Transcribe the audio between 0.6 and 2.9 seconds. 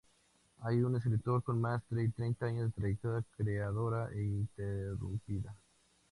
Hoy es un escultor con más treinta años de